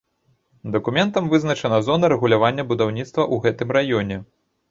[0.75, 4.17] Дакументам вызначана зона рэгулявання будаўніцтва ў гэтым раёне.